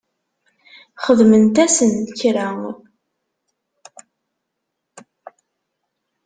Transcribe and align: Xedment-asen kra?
Xedment-asen 1.03 1.91
kra? 2.19 2.47